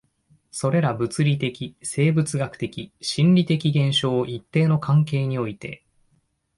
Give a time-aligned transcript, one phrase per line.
[0.49, 5.85] それら物理的、生物学的、心理的現象を一定の関係において